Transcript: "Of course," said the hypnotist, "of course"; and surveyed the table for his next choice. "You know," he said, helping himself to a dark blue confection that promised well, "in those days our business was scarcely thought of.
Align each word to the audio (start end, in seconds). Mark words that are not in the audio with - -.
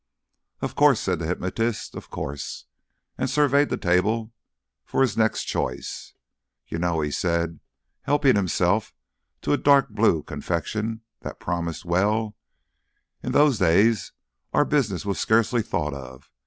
"Of 0.61 0.73
course," 0.73 0.99
said 0.99 1.19
the 1.19 1.27
hypnotist, 1.27 1.93
"of 1.93 2.09
course"; 2.09 2.65
and 3.19 3.29
surveyed 3.29 3.69
the 3.69 3.77
table 3.77 4.33
for 4.83 5.01
his 5.03 5.15
next 5.15 5.43
choice. 5.43 6.15
"You 6.67 6.79
know," 6.79 7.01
he 7.01 7.11
said, 7.11 7.59
helping 8.01 8.35
himself 8.35 8.95
to 9.43 9.53
a 9.53 9.57
dark 9.57 9.89
blue 9.89 10.23
confection 10.23 11.01
that 11.19 11.39
promised 11.39 11.85
well, 11.85 12.35
"in 13.21 13.31
those 13.31 13.59
days 13.59 14.11
our 14.53 14.65
business 14.65 15.05
was 15.05 15.19
scarcely 15.19 15.61
thought 15.61 15.93
of. 15.93 16.31